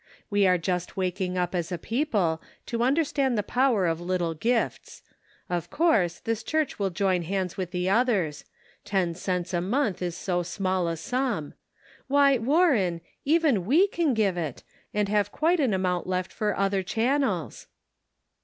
[0.31, 5.03] We are just waking up as a people to understand the power of little gifts;
[5.47, 8.43] of course, this church will join hands with the others;
[8.83, 11.53] ten cents a month is so small a sum!
[12.07, 16.81] Why, Warren, even we can give it, and have quite an amount left for other
[16.81, 17.67] channels."